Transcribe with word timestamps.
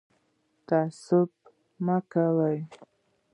تعصب 0.67 1.29
مه 1.85 1.97
کوئ 2.11 2.57